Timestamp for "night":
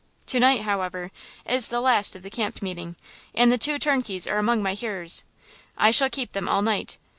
0.39-0.61, 6.63-6.97